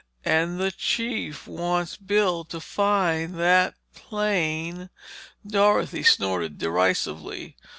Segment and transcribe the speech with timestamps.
[0.25, 4.89] And the Chief wants Bill to find that plane—"
[5.45, 7.55] Dorothy snorted derisively.